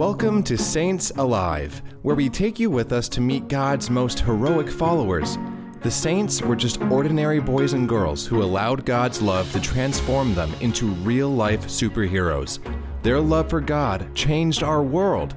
[0.00, 4.70] Welcome to Saints Alive, where we take you with us to meet God's most heroic
[4.70, 5.36] followers.
[5.82, 10.54] The saints were just ordinary boys and girls who allowed God's love to transform them
[10.62, 12.60] into real life superheroes.
[13.02, 15.34] Their love for God changed our world.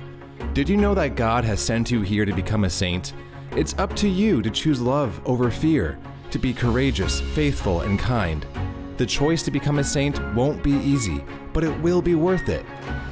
[0.54, 3.11] Did you know that God has sent you here to become a saint?
[3.57, 6.00] It's up to you to choose love over fear,
[6.32, 8.48] to be courageous, faithful, and kind.
[8.97, 12.65] The choice to become a saint won't be easy, but it will be worth it.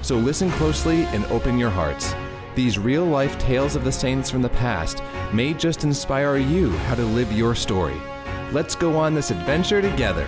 [0.03, 2.13] So listen closely and open your hearts.
[2.53, 5.01] These real life tales of the saints from the past
[5.33, 7.99] may just inspire you how to live your story.
[8.51, 10.27] Let's go on this adventure together.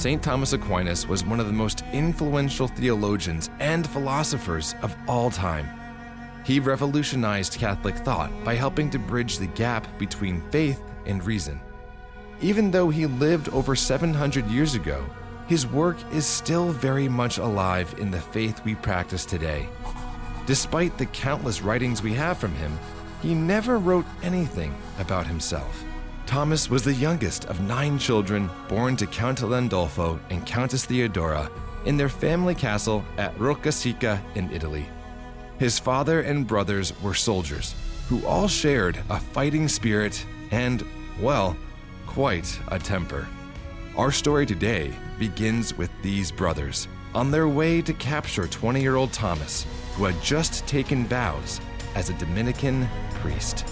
[0.00, 0.22] St.
[0.22, 5.68] Thomas Aquinas was one of the most influential theologians and philosophers of all time.
[6.42, 11.60] He revolutionized Catholic thought by helping to bridge the gap between faith and reason.
[12.40, 15.04] Even though he lived over 700 years ago,
[15.48, 19.68] his work is still very much alive in the faith we practice today.
[20.46, 22.72] Despite the countless writings we have from him,
[23.20, 25.84] he never wrote anything about himself.
[26.30, 31.50] Thomas was the youngest of nine children born to Count Landolfo and Countess Theodora
[31.86, 34.86] in their family castle at Roccasecca in Italy.
[35.58, 37.74] His father and brothers were soldiers
[38.08, 40.86] who all shared a fighting spirit and,
[41.20, 41.56] well,
[42.06, 43.26] quite a temper.
[43.96, 49.12] Our story today begins with these brothers on their way to capture 20 year old
[49.12, 51.60] Thomas, who had just taken vows
[51.96, 53.66] as a Dominican priest.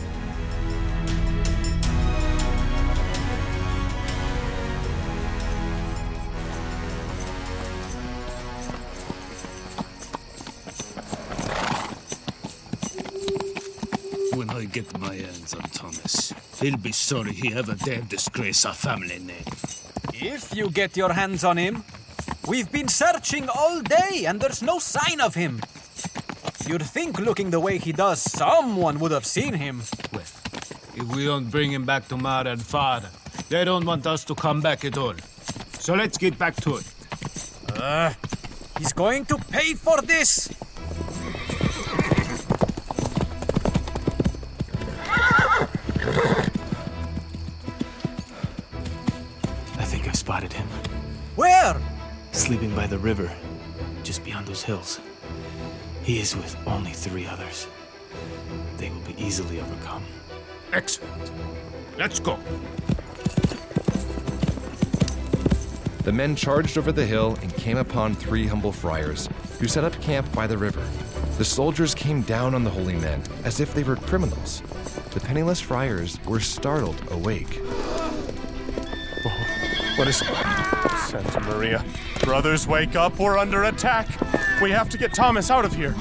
[14.92, 19.44] When my hands on Thomas, he'll be sorry he ever dared disgrace our family name.
[20.14, 21.84] If you get your hands on him,
[22.46, 25.60] we've been searching all day and there's no sign of him.
[26.66, 29.82] You'd think, looking the way he does, someone would have seen him.
[30.12, 33.08] Well, if we don't bring him back to Mar and Father,
[33.48, 35.14] they don't want us to come back at all.
[35.78, 36.84] So let's get back to it.
[37.74, 38.12] Uh,
[38.78, 40.50] he's going to pay for this.
[49.88, 50.68] Think I spotted him.
[51.34, 51.80] Where?
[52.32, 53.32] Sleeping by the river,
[54.02, 55.00] just beyond those hills.
[56.02, 57.66] He is with only three others.
[58.76, 60.04] They will be easily overcome.
[60.74, 61.32] Excellent.
[61.96, 62.38] Let's go.
[66.04, 69.26] The men charged over the hill and came upon three humble friars
[69.58, 70.86] who set up camp by the river.
[71.38, 74.62] The soldiers came down on the holy men as if they were criminals.
[75.12, 77.60] The penniless friars were startled awake.
[79.98, 80.18] What is.
[81.08, 81.84] Santa Maria.
[82.22, 83.18] Brothers, wake up.
[83.18, 84.06] We're under attack.
[84.62, 85.94] We have to get Thomas out of here.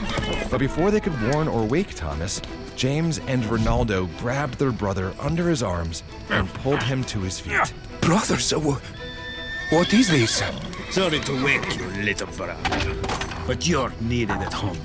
[0.51, 2.39] But before they could warn or wake Thomas,
[2.75, 7.73] James and Rinaldo grabbed their brother under his arms and pulled him to his feet.
[8.01, 8.81] Brothers, uh, wh-
[9.73, 10.43] what is this?
[10.91, 12.55] Sorry to wake you, little brother.
[13.47, 14.77] But you're needed at home.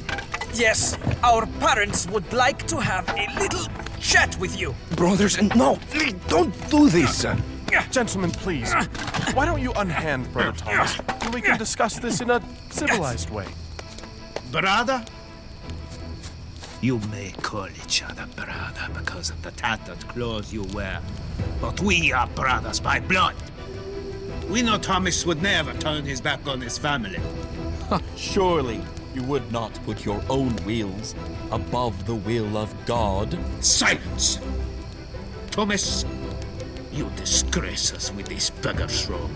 [0.54, 3.66] Yes, our parents would like to have a little
[4.00, 4.74] chat with you.
[4.96, 7.26] Brothers, uh, no, please don't do this.
[7.90, 8.72] Gentlemen, please.
[9.34, 13.46] Why don't you unhand Brother Thomas and we can discuss this in a civilized way?
[14.50, 15.04] Brother?
[16.80, 21.00] You may call each other brother because of the tattered clothes you wear.
[21.60, 23.36] But we are brothers by blood.
[24.50, 27.20] We know Thomas would never turn his back on his family.
[28.16, 28.82] Surely
[29.14, 31.14] you would not put your own wills
[31.50, 33.38] above the will of God.
[33.64, 34.40] Silence!
[35.50, 36.04] Thomas,
[36.92, 39.30] you disgrace us with this beggar's robe.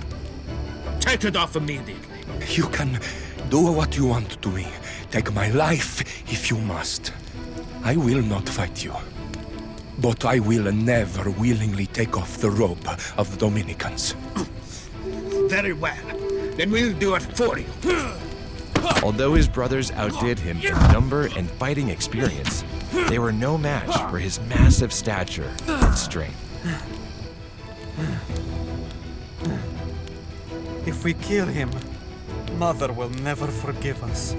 [1.00, 2.18] Take it off immediately.
[2.48, 3.00] You can
[3.48, 4.66] do what you want to me.
[5.10, 6.00] Take my life
[6.30, 7.12] if you must.
[7.82, 8.94] I will not fight you.
[9.98, 12.86] But I will never willingly take off the robe
[13.16, 14.14] of the Dominicans.
[15.48, 16.06] Very well.
[16.56, 17.66] Then we'll do it for you.
[19.02, 22.64] Although his brothers outdid him in number and fighting experience,
[23.08, 26.42] they were no match for his massive stature and strength.
[30.86, 31.70] If we kill him,
[32.58, 34.34] Mother will never forgive us.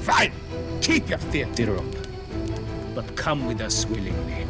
[0.00, 0.32] Fine.
[0.80, 1.96] Keep your filthy robe.
[2.94, 4.46] but come with us willingly.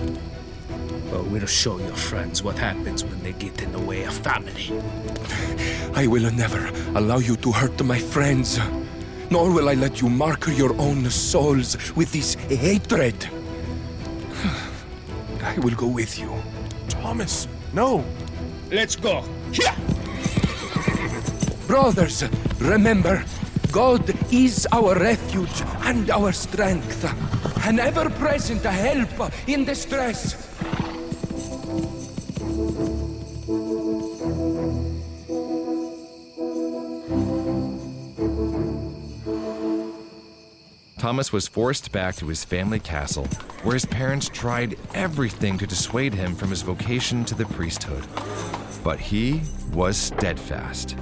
[1.12, 4.72] Or we'll show your friends what happens when they get in the way of family.
[5.94, 8.58] I will never allow you to hurt my friends.
[9.30, 13.28] Nor will I let you mark your own souls with this hatred.
[15.42, 16.32] I will go with you.
[16.88, 18.04] Thomas, no!
[18.70, 19.22] Let's go.
[19.52, 19.74] Here!
[21.66, 22.24] Brothers,
[22.58, 23.24] remember,
[23.70, 27.04] God is our refuge and our strength,
[27.64, 30.49] an ever present help in distress.
[41.10, 43.26] Thomas was forced back to his family castle,
[43.64, 48.06] where his parents tried everything to dissuade him from his vocation to the priesthood.
[48.84, 49.42] But he
[49.72, 50.94] was steadfast.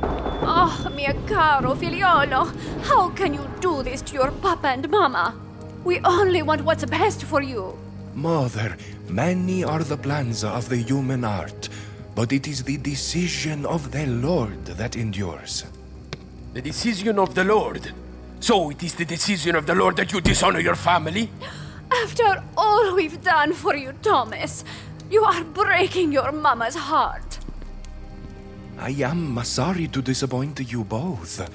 [0.00, 5.34] Ah, oh, mio caro figliolo, how can you do this to your papa and mama?
[5.82, 7.76] We only want what's best for you.
[8.14, 8.76] Mother,
[9.08, 11.68] many are the plans of the human heart,
[12.14, 15.64] but it is the decision of the Lord that endures.
[16.54, 17.92] The decision of the Lord.
[18.40, 21.30] So it is the decision of the Lord that you dishonor your family?
[21.90, 24.64] After all we've done for you, Thomas,
[25.10, 27.38] you are breaking your mama's heart.
[28.78, 31.50] I am sorry to disappoint you both.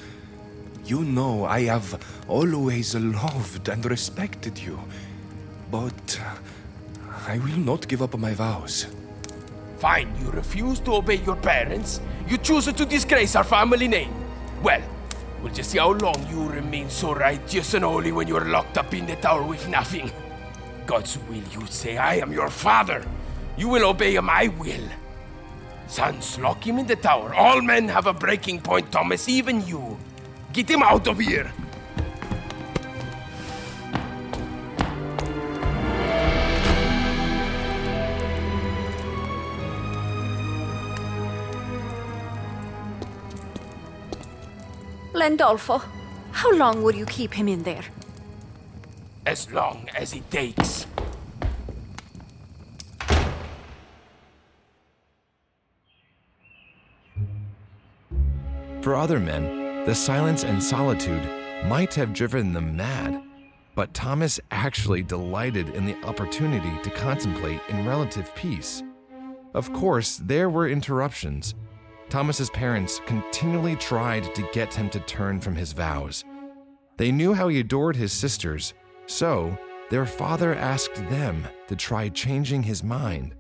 [0.86, 1.98] You know I have
[2.28, 4.78] always loved and respected you,
[5.72, 6.36] but uh,
[7.26, 8.88] I will not give up my vows.
[9.78, 12.02] Fine, you refuse to obey your parents.
[12.28, 14.14] You choose to disgrace our family name.
[14.62, 14.82] Well,
[15.44, 18.94] we'll just see how long you remain so righteous and holy when you're locked up
[18.94, 20.10] in the tower with nothing.
[20.86, 23.06] God's will, you say, I am your father.
[23.58, 24.88] You will obey my will.
[25.88, 27.36] Sons, lock him in the tower.
[27.36, 29.98] All men have a breaking point, Thomas, even you.
[30.54, 31.52] Get him out of here.
[45.24, 45.82] Landolfo,
[46.34, 47.86] how long will you keep him in there?
[49.26, 50.86] As long as it takes.
[58.82, 61.24] For other men, the silence and solitude
[61.68, 63.24] might have driven them mad,
[63.76, 68.84] but Thomas actually delighted in the opportunity to contemplate in relative peace.
[69.54, 71.56] Of course, there were interruptions.
[72.10, 76.24] Thomas's parents continually tried to get him to turn from his vows.
[76.98, 78.74] They knew how he adored his sisters,
[79.08, 79.58] so
[79.90, 83.36] their father asked them to try changing his mind.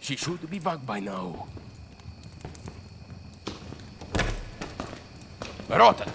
[0.00, 1.48] She should be back by now.
[5.68, 6.10] Marota,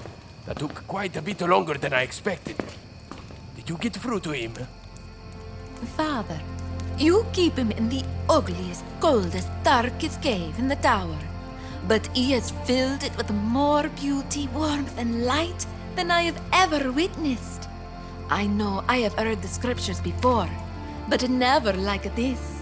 [0.47, 2.55] that took quite a bit longer than I expected.
[3.55, 4.53] Did you get through to him?
[5.95, 6.41] Father,
[6.97, 11.17] you keep him in the ugliest, coldest, darkest cave in the tower.
[11.87, 16.91] But he has filled it with more beauty, warmth, and light than I have ever
[16.91, 17.67] witnessed.
[18.29, 20.49] I know I have heard the scriptures before,
[21.09, 22.61] but never like this.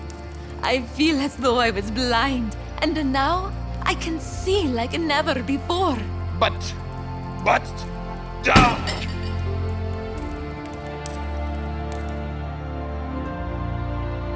[0.63, 3.51] I feel as though I was blind, and now
[3.83, 5.97] I can see like never before.
[6.39, 6.73] But.
[7.43, 7.67] But.
[8.47, 9.07] Ah!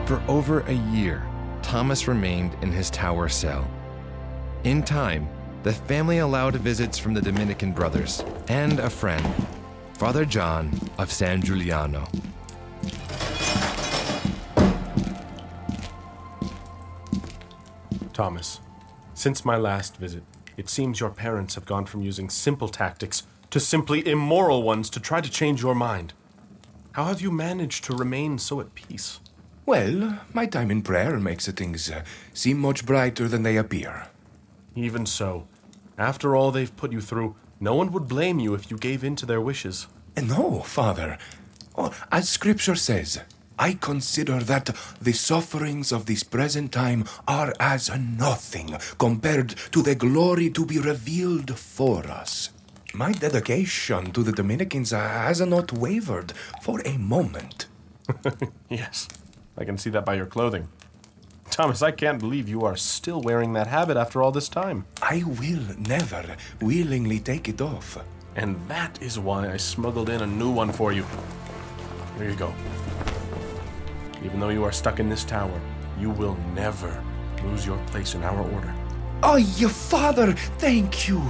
[0.06, 1.26] For over a year,
[1.64, 3.68] Thomas remained in his tower cell.
[4.64, 5.28] In time,
[5.64, 9.26] the family allowed visits from the Dominican brothers and a friend,
[9.94, 12.08] Father John of San Giuliano.
[18.14, 18.62] Thomas,
[19.16, 20.22] since my last visit,
[20.56, 25.00] it seems your parents have gone from using simple tactics to simply immoral ones to
[25.00, 26.14] try to change your mind.
[26.92, 29.20] How have you managed to remain so at peace?
[29.66, 32.04] Well, my time in prayer makes things uh,
[32.34, 34.08] seem much brighter than they appear.
[34.76, 35.48] Even so,
[35.98, 39.16] after all they've put you through, no one would blame you if you gave in
[39.16, 39.88] to their wishes.
[40.22, 41.18] No, Father.
[41.76, 43.20] Oh, as Scripture says,
[43.58, 49.96] I consider that the sufferings of this present time are as nothing compared to the
[49.96, 52.52] glory to be revealed for us.
[52.94, 57.66] My dedication to the Dominicans has not wavered for a moment.
[58.70, 59.08] yes,
[59.58, 60.68] I can see that by your clothing.
[61.50, 64.86] Thomas, I can't believe you are still wearing that habit after all this time.
[65.02, 67.98] I will never willingly take it off.
[68.36, 71.06] And that is why I smuggled in a new one for you.
[72.18, 72.54] Here you go.
[74.24, 75.62] Even though you are stuck in this tower,
[75.98, 77.02] you will never
[77.44, 78.76] lose your place in our order.
[79.24, 81.22] Oh, your father, thank you.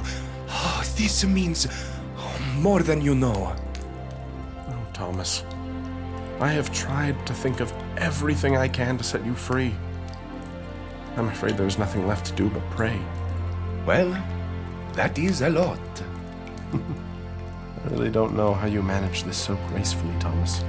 [0.50, 1.68] Oh, this means
[2.56, 3.56] more than you know.
[4.68, 5.44] Oh, Thomas.
[6.40, 9.74] I have tried to think of everything I can to set you free.
[11.16, 13.00] I'm afraid there's nothing left to do but pray.
[13.86, 14.12] Well,
[14.94, 15.80] that is a lot.
[16.74, 20.64] I really don't know how you manage this so gracefully, Thomas.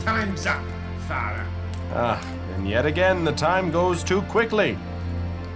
[0.00, 0.62] Time's up,
[1.08, 1.46] Father.
[1.92, 2.22] Ah,
[2.54, 4.76] and yet again the time goes too quickly.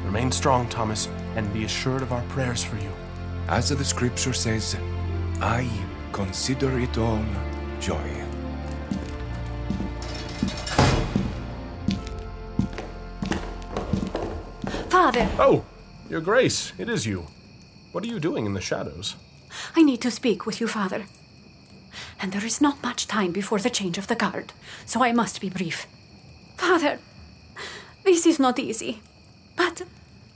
[0.05, 2.91] Remain strong, Thomas, and be assured of our prayers for you.
[3.49, 4.75] As the scripture says,
[5.41, 5.69] I
[6.13, 7.25] consider it all
[7.85, 8.01] joy.
[14.89, 15.65] Father, Oh,
[16.09, 17.27] Your Grace, it is you.
[17.93, 19.17] What are you doing in the shadows?
[19.77, 21.05] I need to speak with you, Father.
[22.23, 24.55] And there is not much time before the change of the guard,
[24.87, 25.87] so I must be brief.
[26.57, 26.99] Father,
[28.03, 29.03] this is not easy,
[29.57, 29.83] but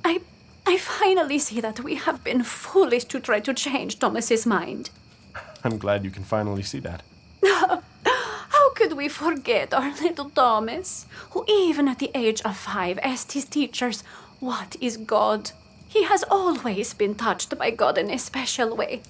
[0.05, 0.21] I
[0.67, 4.91] I finally see that we have been foolish to try to change Thomas's mind.
[5.65, 7.03] I'm glad you can finally see that.
[8.05, 13.33] How could we forget our little Thomas, who even at the age of five asked
[13.33, 14.03] his teachers,
[14.41, 15.53] What is God?
[15.89, 19.03] He has always been touched by God in a special way.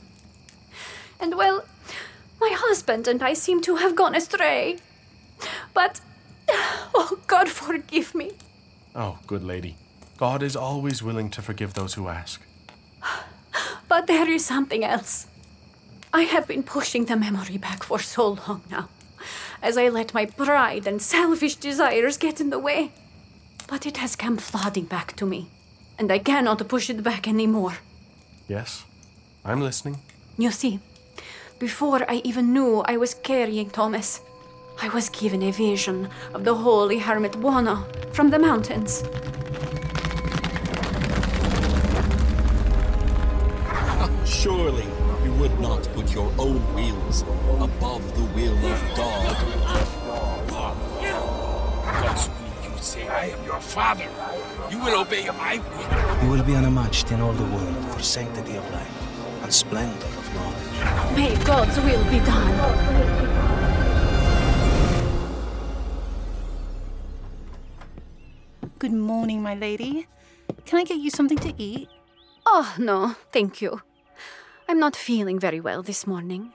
[1.20, 1.64] And well,
[2.40, 4.78] my husband and I seem to have gone astray.
[5.74, 6.00] But,
[6.48, 8.32] oh, God forgive me.
[8.94, 9.76] Oh, good lady.
[10.18, 12.40] God is always willing to forgive those who ask.
[13.88, 15.27] But there is something else.
[16.12, 18.88] I have been pushing the memory back for so long now,
[19.62, 22.92] as I let my pride and selfish desires get in the way.
[23.66, 25.50] But it has come flooding back to me,
[25.98, 27.78] and I cannot push it back anymore.
[28.48, 28.84] Yes,
[29.44, 29.98] I'm listening.
[30.38, 30.80] You see,
[31.58, 34.20] before I even knew I was carrying Thomas,
[34.80, 39.02] I was given a vision of the holy hermit Buono from the mountains.
[44.24, 44.97] Surely you
[45.48, 47.22] would not put your own wills
[47.60, 49.36] above the will of God.
[52.02, 54.08] God's will, you say I am your father.
[54.70, 56.24] You will obey my will.
[56.24, 60.34] You will be unmatched in all the world for sanctity of life and splendor of
[60.34, 61.16] knowledge.
[61.16, 62.54] May God's will be done.
[68.78, 70.06] Good morning, my lady.
[70.64, 71.88] Can I get you something to eat?
[72.46, 73.80] Oh, no, thank you.
[74.70, 76.52] I'm not feeling very well this morning,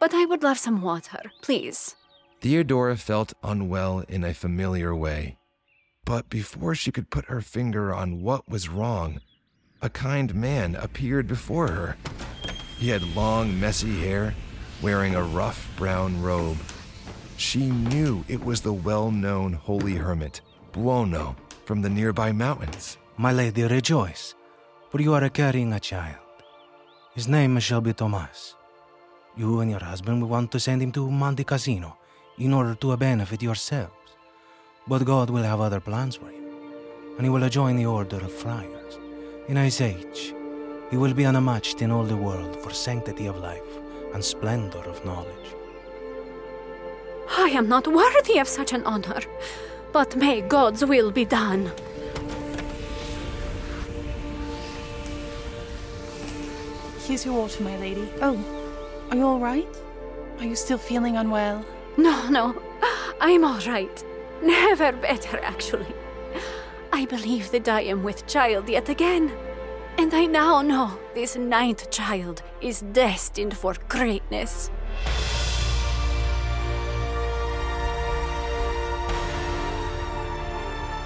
[0.00, 1.94] but I would love some water, please.
[2.40, 5.36] Theodora felt unwell in a familiar way.
[6.04, 9.20] But before she could put her finger on what was wrong,
[9.80, 11.96] a kind man appeared before her.
[12.78, 14.34] He had long, messy hair,
[14.82, 16.58] wearing a rough brown robe.
[17.36, 20.40] She knew it was the well known holy hermit,
[20.72, 22.98] Buono, from the nearby mountains.
[23.16, 24.34] My lady, rejoice,
[24.90, 26.21] for you are carrying a child.
[27.14, 28.56] His name shall be Thomas.
[29.36, 31.98] You and your husband will want to send him to Monte Cassino
[32.38, 33.92] in order to benefit yourselves.
[34.88, 36.46] But God will have other plans for him,
[37.18, 38.98] and he will join the order of friars.
[39.46, 40.34] In his age,
[40.90, 43.72] he will be unmatched in all the world for sanctity of life
[44.14, 45.48] and splendor of knowledge.
[47.36, 49.20] I am not worthy of such an honor,
[49.92, 51.72] but may God's will be done.
[57.04, 58.08] Here's your water, my lady.
[58.20, 58.38] Oh,
[59.10, 59.66] are you all right?
[60.38, 61.66] Are you still feeling unwell?
[61.96, 62.62] No, no,
[63.20, 64.04] I'm all right.
[64.40, 65.92] Never better, actually.
[66.92, 69.32] I believe that I am with child yet again.
[69.98, 74.70] And I now know this ninth child is destined for greatness.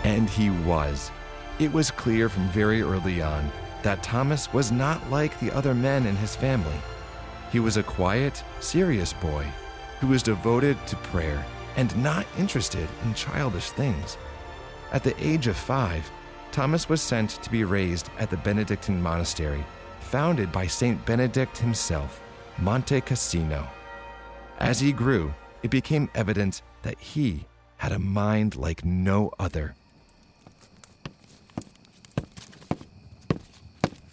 [0.04, 1.10] And he was.
[1.58, 3.50] It was clear from very early on
[3.86, 6.74] that Thomas was not like the other men in his family.
[7.52, 9.46] He was a quiet, serious boy
[10.00, 14.18] who was devoted to prayer and not interested in childish things.
[14.90, 16.10] At the age of five,
[16.50, 19.64] Thomas was sent to be raised at the Benedictine monastery,
[20.00, 22.20] founded by Saint Benedict himself,
[22.58, 23.68] Monte Cassino.
[24.58, 29.76] As he grew, it became evident that he had a mind like no other.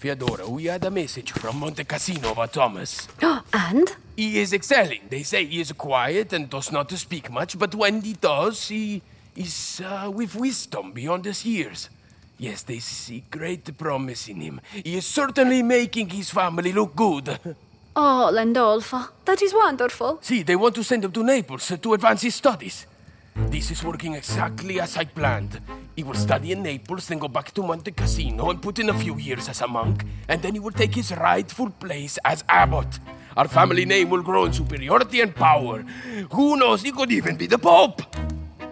[0.04, 3.08] Theodora, we had a message from Monte Cassino about Thomas.
[3.54, 3.96] and?
[4.18, 5.04] He is excelling.
[5.10, 9.02] They say he is quiet and does not speak much, but when he does, he
[9.34, 11.90] is uh, with wisdom beyond his years.
[12.38, 14.60] Yes, they see great promise in him.
[14.74, 17.40] He is certainly making his family look good.
[17.96, 20.18] Oh, Landolfo, that is wonderful.
[20.24, 22.88] See, they want to send him to Naples to advance his studies.
[23.36, 25.62] This is working exactly as I planned.
[25.96, 28.94] He will study in Naples, then go back to Monte Cassino and put in a
[28.94, 33.00] few years as a monk, and then he will take his rightful place as abbot.
[33.38, 35.84] Our family name will grow in superiority and power.
[36.32, 38.02] Who knows, he could even be the Pope.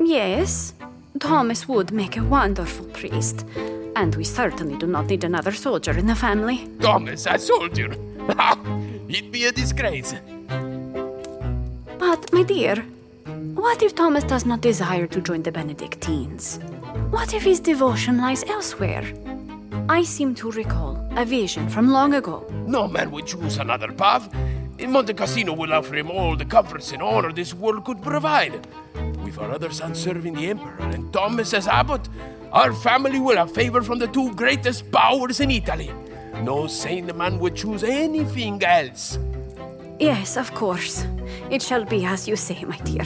[0.03, 0.73] Yes,
[1.19, 3.45] Thomas would make a wonderful priest.
[3.95, 6.67] And we certainly do not need another soldier in the family.
[6.79, 7.95] Thomas, a soldier.
[9.07, 10.15] He'd be a disgrace.
[11.99, 12.77] But, my dear,
[13.53, 16.59] what if Thomas does not desire to join the Benedictines?
[17.09, 19.03] What if his devotion lies elsewhere?
[19.87, 22.45] I seem to recall a vision from long ago.
[22.67, 24.29] No man would choose another path.
[24.79, 28.67] Monte Cassino will offer him all the comforts and honor this world could provide.
[29.23, 32.09] With our other son serving the Emperor and Thomas as abbot,
[32.51, 35.91] our family will have favor from the two greatest powers in Italy.
[36.41, 39.17] No sane man would choose anything else.
[39.99, 41.05] Yes, of course.
[41.49, 43.05] It shall be as you say, my dear.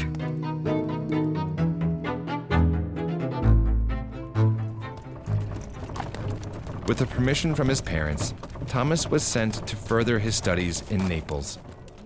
[6.85, 8.35] With the permission from his parents,
[8.67, 11.57] Thomas was sent to further his studies in Naples.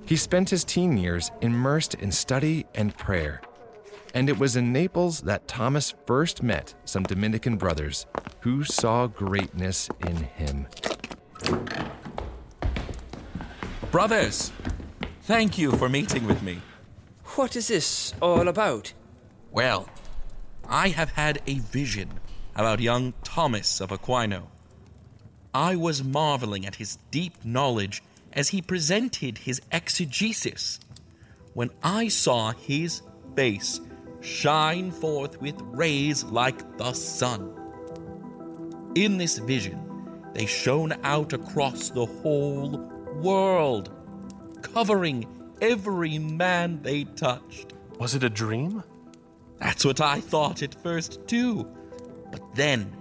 [0.05, 3.41] He spent his teen years immersed in study and prayer.
[4.13, 8.05] And it was in Naples that Thomas first met some Dominican brothers
[8.39, 10.65] who saw greatness in him.
[13.91, 14.53] Brothers,
[15.23, 16.61] thank you for meeting with me.
[17.35, 18.93] What is this all about?
[19.51, 19.89] Well,
[20.69, 22.21] I have had a vision
[22.55, 24.43] about young Thomas of Aquino.
[25.53, 28.03] I was marveling at his deep knowledge
[28.33, 30.79] as he presented his exegesis
[31.53, 33.01] when I saw his
[33.35, 33.81] face
[34.21, 37.55] shine forth with rays like the sun.
[38.95, 39.79] In this vision,
[40.33, 42.77] they shone out across the whole
[43.21, 43.91] world,
[44.61, 45.25] covering
[45.61, 47.73] every man they touched.
[47.99, 48.83] Was it a dream?
[49.59, 51.67] That's what I thought at first, too.
[52.31, 52.95] But then,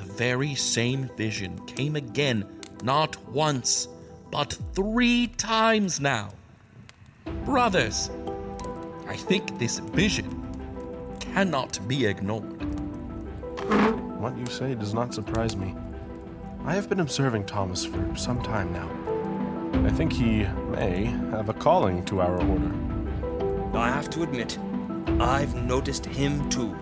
[0.00, 2.46] the very same vision came again,
[2.82, 3.86] not once,
[4.30, 6.30] but three times now.
[7.44, 8.08] Brothers,
[9.06, 10.26] I think this vision
[11.20, 12.62] cannot be ignored.
[14.18, 15.76] What you say does not surprise me.
[16.64, 18.88] I have been observing Thomas for some time now.
[19.86, 22.72] I think he may have a calling to our order.
[23.76, 24.58] I have to admit,
[25.20, 26.74] I've noticed him too.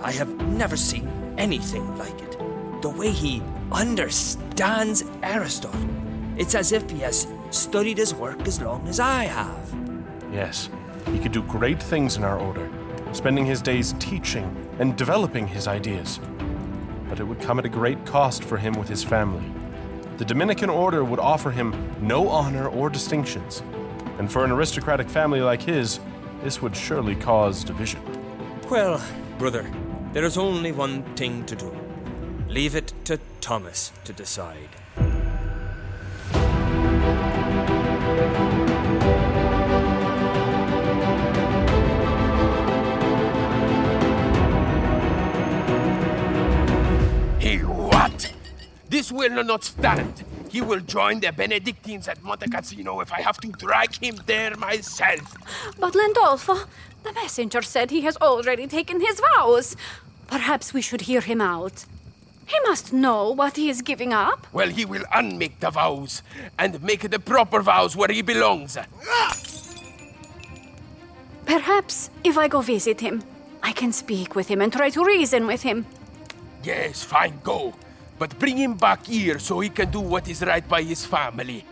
[0.00, 2.45] I have never seen anything like it.
[2.82, 5.80] The way he understands Aristotle.
[6.36, 9.74] It's as if he has studied his work as long as I have.
[10.32, 10.68] Yes,
[11.10, 12.70] he could do great things in our order,
[13.12, 16.20] spending his days teaching and developing his ideas.
[17.08, 19.50] But it would come at a great cost for him with his family.
[20.18, 23.62] The Dominican order would offer him no honor or distinctions,
[24.18, 26.00] and for an aristocratic family like his,
[26.42, 28.00] this would surely cause division.
[28.70, 29.02] Well,
[29.38, 29.70] brother,
[30.12, 31.85] there is only one thing to do.
[32.56, 34.70] Leave it to Thomas to decide.
[47.38, 48.32] He what?
[48.88, 50.24] This will not stand.
[50.48, 54.56] He will join the Benedictines at Monte Cassino if I have to drag him there
[54.56, 55.36] myself.
[55.78, 56.66] But Landolfo,
[57.02, 59.76] the messenger said he has already taken his vows.
[60.26, 61.84] Perhaps we should hear him out.
[62.46, 64.46] He must know what he is giving up.
[64.52, 66.22] Well, he will unmake the vows
[66.58, 68.78] and make the proper vows where he belongs.
[71.44, 73.22] Perhaps if I go visit him,
[73.62, 75.86] I can speak with him and try to reason with him.
[76.62, 77.74] Yes, fine, go.
[78.18, 81.64] But bring him back here so he can do what is right by his family.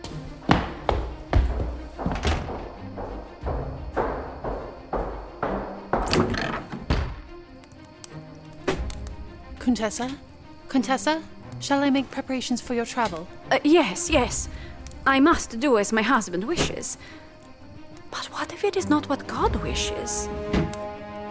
[9.57, 10.11] Contessa?
[10.69, 11.21] Contessa?
[11.59, 13.27] Shall I make preparations for your travel?
[13.51, 14.49] Uh, yes, yes.
[15.05, 16.97] I must do as my husband wishes.
[18.11, 20.27] But what if it is not what God wishes?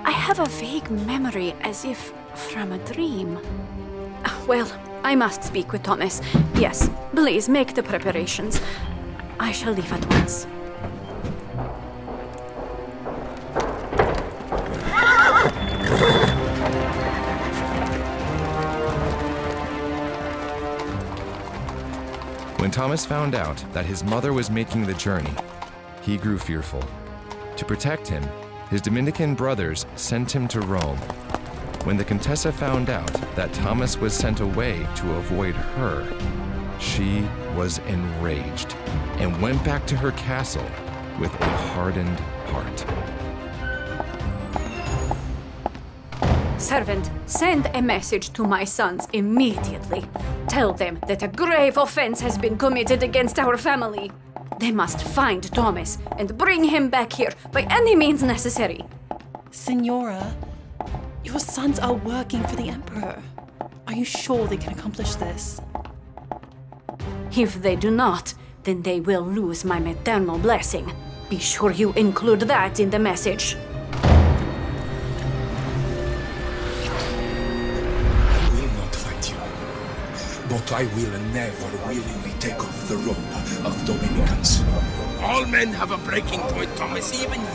[0.05, 3.39] I have a vague memory as if from a dream.
[4.25, 4.71] Ah, Well,
[5.03, 6.21] I must speak with Thomas.
[6.55, 8.61] Yes, please make the preparations.
[9.41, 10.47] I shall leave at once.
[22.65, 25.35] When Thomas found out that his mother was making the journey,
[26.01, 26.83] he grew fearful.
[27.57, 28.25] To protect him,
[28.71, 30.97] his Dominican brothers sent him to Rome.
[31.85, 36.11] When the Contessa found out that Thomas was sent away to avoid her,
[36.81, 38.73] she was enraged
[39.19, 40.65] and went back to her castle
[41.21, 43.24] with a hardened heart.
[46.65, 50.03] Servant, send a message to my sons immediately.
[50.49, 54.11] Tell them that a grave offense has been committed against our family.
[54.61, 58.81] They must find Thomas and bring him back here by any means necessary.
[59.51, 60.35] Senora,
[61.23, 63.23] your sons are working for the Emperor.
[63.87, 65.61] Are you sure they can accomplish this?
[67.37, 70.91] If they do not, then they will lose my maternal blessing.
[71.29, 73.55] Be sure you include that in the message.
[80.55, 83.17] But I will never willingly take off the robe
[83.67, 84.63] of Dominicans.
[85.21, 87.47] All men have a breaking point, Thomas, even you.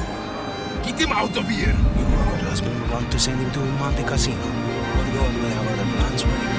[0.83, 1.69] Get him out of here.
[1.69, 4.41] You and your husband will want to send him to Monte Cassino.
[4.41, 6.49] But God may have other plans for him.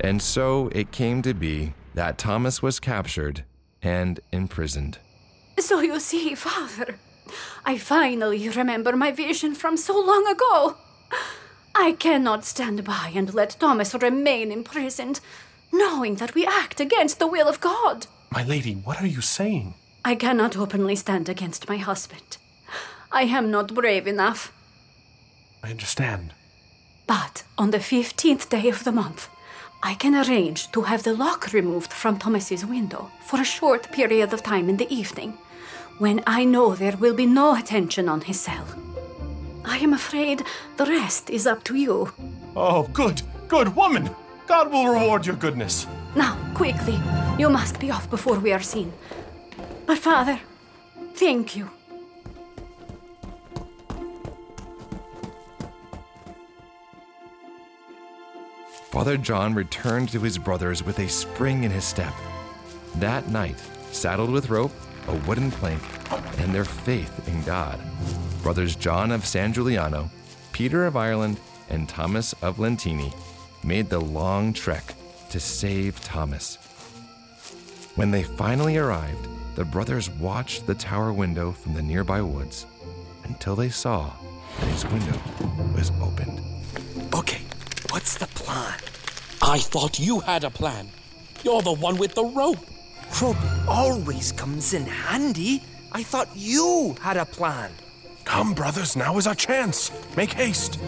[0.00, 3.44] And so it came to be that Thomas was captured
[3.80, 4.98] and imprisoned.
[5.60, 6.98] So you see, Father,
[7.64, 10.76] I finally remember my vision from so long ago.
[11.74, 15.20] I cannot stand by and let Thomas remain imprisoned,
[15.72, 18.06] knowing that we act against the will of God.
[18.30, 19.74] My lady, what are you saying?
[20.04, 22.36] I cannot openly stand against my husband.
[23.10, 24.52] I am not brave enough.
[25.62, 26.34] I understand.
[27.06, 29.28] But on the 15th day of the month,
[29.82, 34.32] I can arrange to have the lock removed from Thomas's window for a short period
[34.32, 35.38] of time in the evening,
[35.98, 38.66] when I know there will be no attention on his cell.
[39.64, 40.42] I am afraid
[40.76, 42.12] the rest is up to you.
[42.56, 44.10] Oh, good, good woman!
[44.46, 45.86] God will reward your goodness.
[46.14, 47.00] Now, quickly,
[47.38, 48.92] you must be off before we are seen.
[49.86, 50.38] But, Father,
[51.14, 51.70] thank you.
[58.90, 62.14] Father John returned to his brothers with a spring in his step.
[62.96, 63.58] That night,
[63.90, 64.72] saddled with rope,
[65.08, 65.82] a wooden plank,
[66.38, 67.80] and their faith in God,
[68.42, 70.10] brothers John of San Giuliano,
[70.52, 71.38] Peter of Ireland,
[71.68, 73.12] and Thomas of Lentini
[73.62, 74.94] made the long trek
[75.30, 76.58] to save Thomas.
[77.96, 82.66] When they finally arrived, the brothers watched the tower window from the nearby woods
[83.24, 84.10] until they saw
[84.60, 85.18] that his window
[85.74, 86.40] was opened.
[87.14, 87.42] Okay,
[87.90, 88.78] what's the plan?
[89.42, 90.88] I thought you had a plan.
[91.42, 92.58] You're the one with the rope.
[93.22, 93.36] Rope
[93.68, 95.62] always comes in handy.
[95.92, 97.70] I thought you had a plan.
[98.24, 99.92] Come, brothers, now is our chance.
[100.16, 100.80] Make haste.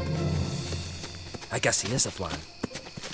[1.52, 2.36] I guess he is a plan.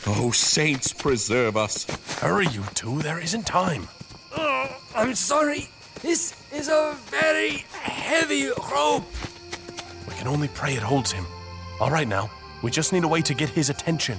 [0.06, 1.84] Oh, saints preserve us.
[2.20, 3.86] Hurry, you two, there isn't time.
[4.36, 5.68] Oh, I'm sorry.
[6.00, 9.04] This is a very heavy rope.
[10.08, 11.26] We can only pray it holds him.
[11.80, 12.30] All right, now,
[12.62, 14.18] we just need a way to get his attention.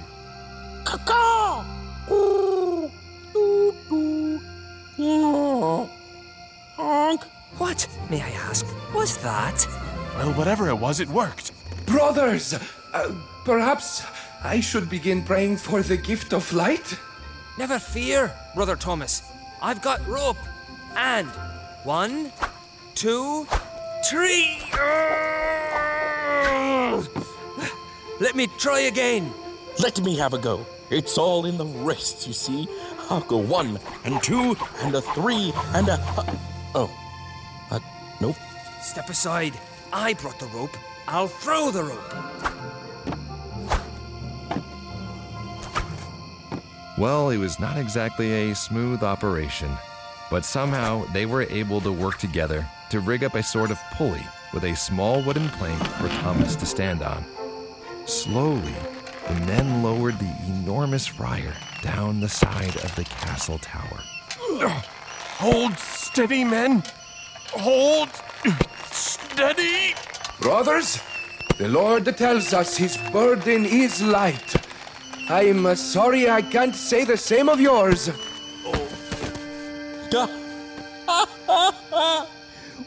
[9.03, 9.67] Was that?
[10.15, 11.51] Well, whatever it was, it worked.
[11.85, 12.53] Brothers,
[12.93, 13.11] uh,
[13.43, 14.01] perhaps
[14.41, 16.97] I should begin praying for the gift of light?
[17.59, 19.21] Never fear, Brother Thomas.
[19.61, 20.37] I've got rope.
[20.95, 21.27] And
[21.83, 22.31] one,
[22.95, 23.45] two,
[24.05, 24.61] three.
[28.21, 29.33] Let me try again.
[29.79, 30.65] Let me have a go.
[30.89, 32.69] It's all in the wrists, you see.
[33.09, 35.99] I'll go one and two and a three and a.
[36.17, 36.35] Uh,
[36.73, 36.91] oh.
[37.69, 37.79] Uh,
[38.21, 38.37] nope.
[38.83, 39.53] Step aside.
[39.93, 40.75] I brought the rope.
[41.07, 42.13] I'll throw the rope.
[46.97, 49.71] Well, it was not exactly a smooth operation,
[50.29, 54.25] but somehow they were able to work together to rig up a sort of pulley
[54.53, 57.25] with a small wooden plank for Thomas to stand on.
[58.05, 58.75] Slowly,
[59.27, 64.03] the men lowered the enormous friar down the side of the castle tower.
[65.37, 66.83] Hold steady, men.
[67.53, 68.09] Hold
[69.43, 69.93] steady.
[70.39, 71.01] Brothers,
[71.57, 74.55] the Lord tells us his burden is light.
[75.29, 78.09] I'm sorry I can't say the same of yours.
[80.15, 80.27] Oh.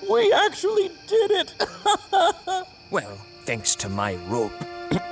[0.11, 1.55] we actually did it.
[2.91, 4.53] well, thanks to my rope.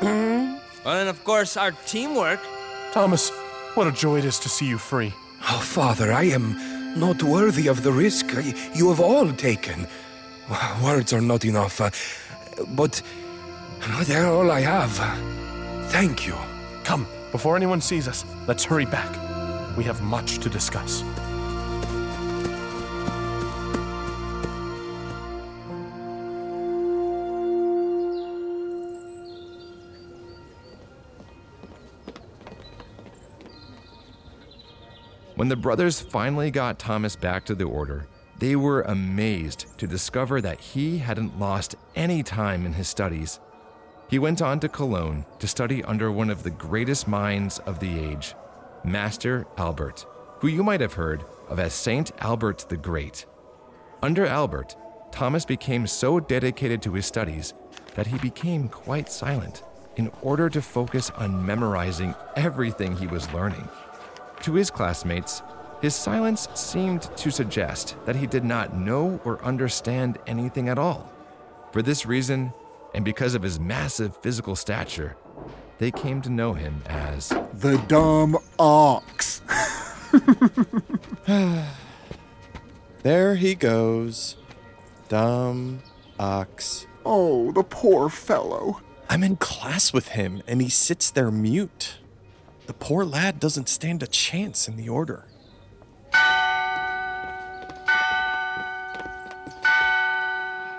[0.01, 0.61] well,
[1.01, 2.41] and of course, our teamwork.
[2.93, 3.31] Thomas,
[3.75, 5.13] what a joy it is to see you free.
[5.51, 8.33] Oh, Father, I am not worthy of the risk
[8.75, 9.87] you have all taken.
[10.83, 11.91] Words are not enough, uh,
[12.69, 13.01] but
[14.07, 14.93] they're all I have.
[15.91, 16.35] Thank you.
[16.85, 19.11] Come, before anyone sees us, let's hurry back.
[19.77, 21.03] We have much to discuss.
[35.37, 38.07] When the brothers finally got Thomas back to the order,
[38.39, 43.41] They were amazed to discover that he hadn't lost any time in his studies.
[44.09, 47.99] He went on to Cologne to study under one of the greatest minds of the
[47.99, 48.35] age,
[48.85, 50.05] Master Albert,
[50.41, 53.25] who you might have heard of as Saint Albert the Great.
[54.03, 54.77] Under Albert,
[55.11, 57.55] Thomas became so dedicated to his studies
[57.95, 59.63] that he became quite silent
[59.97, 63.69] in order to focus on memorizing everything he was learning.
[64.43, 65.43] To his classmates,
[65.85, 71.13] his silence seemed to suggest that he did not know or understand anything at all.
[71.73, 72.55] For this reason,
[72.95, 75.15] and because of his massive physical stature,
[75.77, 79.43] they came to know him as The dumb ox.
[83.03, 84.39] There he goes.
[85.11, 85.83] Dumb
[86.19, 86.87] ox.
[87.05, 88.81] Oh, the poor fellow.
[89.11, 91.99] I'm in class with him, and he sits there mute.
[92.65, 95.27] The poor lad doesn't stand a chance in the order.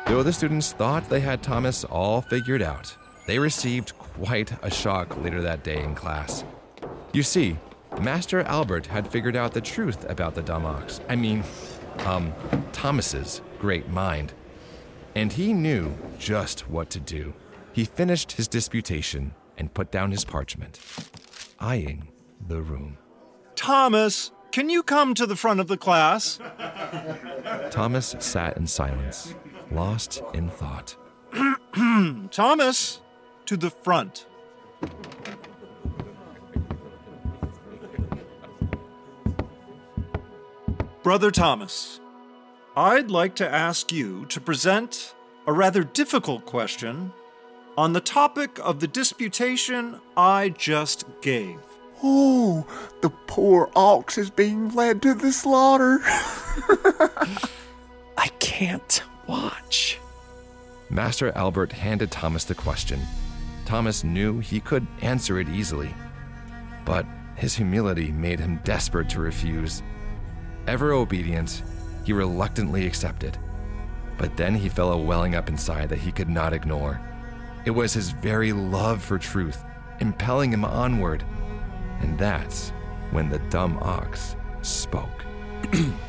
[0.07, 5.17] Though the students thought they had Thomas all figured out, they received quite a shock
[5.23, 6.43] later that day in class.
[7.11, 7.57] You see,
[7.99, 11.01] Master Albert had figured out the truth about the dumb ox.
[11.09, 11.43] I mean,
[11.99, 12.33] um,
[12.71, 14.33] Thomas's great mind.
[15.15, 17.33] And he knew just what to do.
[17.73, 20.79] He finished his disputation and put down his parchment,
[21.59, 22.09] eyeing
[22.47, 22.97] the room.
[23.55, 26.39] Thomas, can you come to the front of the class?
[27.71, 29.33] Thomas sat in silence,
[29.71, 30.95] lost in thought.
[32.31, 33.01] Thomas,
[33.45, 34.25] to the front.
[41.03, 41.99] Brother Thomas,
[42.75, 45.13] I'd like to ask you to present
[45.45, 47.13] a rather difficult question
[47.77, 51.59] on the topic of the disputation I just gave.
[52.03, 52.65] Oh,
[53.01, 55.99] the poor ox is being led to the slaughter.
[58.17, 59.99] I can't watch.
[60.89, 63.01] Master Albert handed Thomas the question.
[63.65, 65.93] Thomas knew he could answer it easily,
[66.85, 69.81] but his humility made him desperate to refuse.
[70.67, 71.63] Ever obedient,
[72.03, 73.37] he reluctantly accepted.
[74.17, 77.01] But then he felt a welling up inside that he could not ignore.
[77.65, 79.63] It was his very love for truth
[79.99, 81.23] impelling him onward.
[82.01, 82.71] And that's
[83.11, 85.25] when the dumb ox spoke.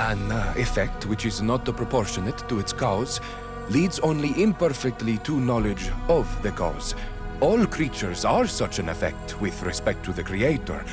[0.00, 3.20] An effect which is not proportionate to its cause
[3.68, 6.94] leads only imperfectly to knowledge of the cause.
[7.40, 10.84] All creatures are such an effect with respect to the Creator,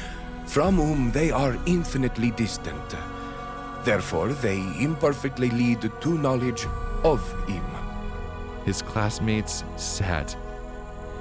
[0.46, 2.96] from whom they are infinitely distant.
[3.84, 6.66] Therefore, they imperfectly lead to knowledge
[7.04, 7.66] of Him.
[8.66, 10.36] His classmates sat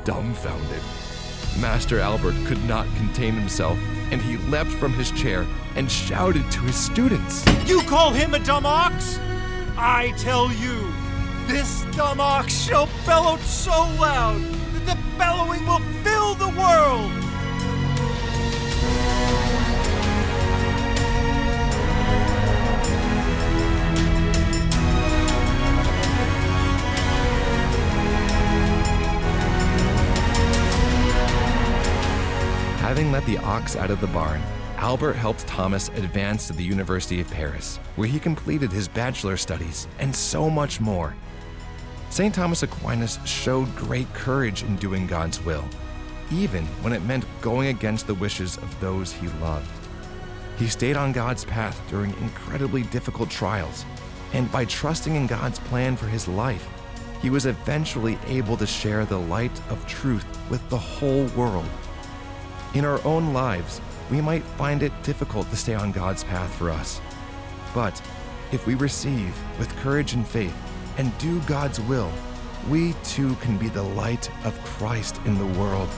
[0.05, 1.14] dumbfounded.
[1.59, 3.79] Master Albert could not contain himself,
[4.11, 7.45] and he leapt from his chair and shouted to his students.
[7.67, 9.19] You call him a dumb ox?
[9.77, 10.93] I tell you,
[11.47, 14.41] this dumb ox shall bellow so loud
[14.73, 15.81] that the bellowing will
[33.55, 34.43] ox out of the barn,
[34.79, 39.87] Albert helped Thomas advance to the University of Paris, where he completed his bachelor studies
[40.01, 41.15] and so much more.
[42.11, 42.35] St.
[42.35, 45.65] Thomas Aquinas showed great courage in doing God's will,
[46.33, 49.71] even when it meant going against the wishes of those he loved.
[50.59, 53.85] He stayed on God's path during incredibly difficult trials,
[54.33, 56.69] and by trusting in God's plan for his life,
[57.23, 61.71] he was eventually able to share the light of truth with the whole world.
[62.75, 66.71] In our own lives, we might find it difficult to stay on God's path for
[66.71, 67.01] us.
[67.73, 68.03] But
[68.51, 70.57] if we receive with courage and faith
[70.99, 72.11] and do God's will,
[72.69, 75.89] we too can be the light of Christ in the world.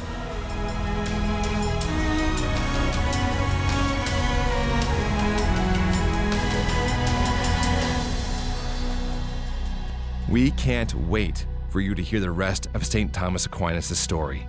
[10.29, 13.15] We can't wait for you to hear the rest of St.
[13.15, 14.47] Thomas Aquinas' story.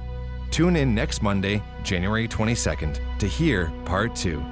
[0.57, 4.43] Tune in next Monday, January 22nd, to hear part two.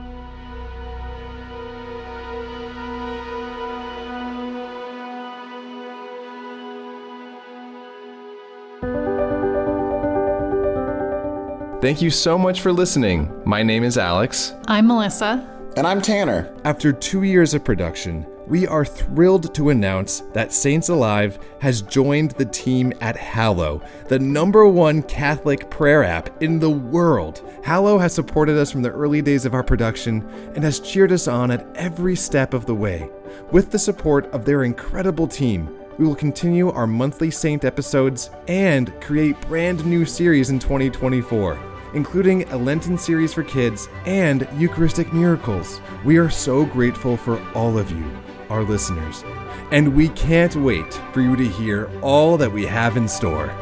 [11.82, 13.42] Thank you so much for listening.
[13.44, 14.54] My name is Alex.
[14.68, 15.50] I'm Melissa.
[15.76, 16.56] And I'm Tanner.
[16.66, 22.32] After two years of production, we are thrilled to announce that Saints Alive has joined
[22.32, 27.42] the team at Hallow, the number one Catholic prayer app in the world.
[27.64, 31.28] Hallow has supported us from the early days of our production and has cheered us
[31.28, 33.10] on at every step of the way.
[33.52, 38.94] With the support of their incredible team, we will continue our monthly Saint episodes and
[39.02, 45.80] create brand new series in 2024 including a Lenten series for kids and Eucharistic miracles.
[46.04, 48.06] We are so grateful for all of you,
[48.56, 49.24] our listeners,
[49.72, 53.54] and we can't wait for you to hear all that we have in store.